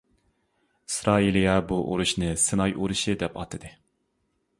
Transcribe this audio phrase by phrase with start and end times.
[0.91, 3.73] ئىسرائىلىيە بۇ ئۇرۇشنى سىناي ئۇرۇشى دەپ ئاتىدى.